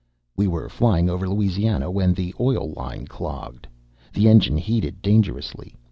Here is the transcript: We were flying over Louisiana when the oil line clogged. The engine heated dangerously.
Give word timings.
We 0.35 0.47
were 0.47 0.67
flying 0.67 1.11
over 1.11 1.29
Louisiana 1.29 1.91
when 1.91 2.15
the 2.15 2.33
oil 2.39 2.73
line 2.75 3.05
clogged. 3.05 3.67
The 4.13 4.27
engine 4.29 4.57
heated 4.57 5.03
dangerously. 5.03 5.75